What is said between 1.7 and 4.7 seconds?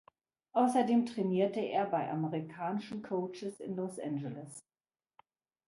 bei amerikanischen Coaches in Los Angeles.